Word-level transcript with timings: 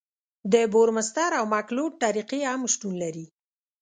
د 0.53 0.55
بورمستر 0.73 1.31
او 1.39 1.45
مکلوډ 1.53 1.91
طریقې 2.03 2.41
هم 2.51 2.61
شتون 2.73 2.93
لري 3.03 3.25